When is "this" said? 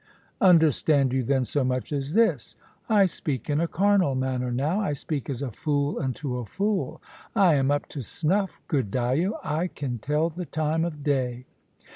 2.15-2.55